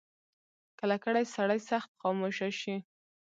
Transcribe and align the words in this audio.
کله 0.79 0.95
کله 1.03 1.21
سړی 1.35 1.59
سخت 1.69 1.89
خاموشه 1.99 2.49
شي. 2.61 2.75